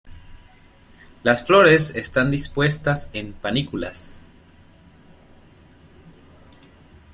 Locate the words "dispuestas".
2.31-3.07